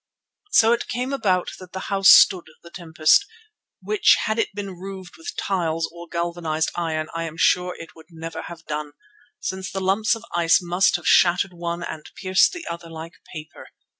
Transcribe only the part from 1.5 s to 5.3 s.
that the house stood the tempest, which had it been roofed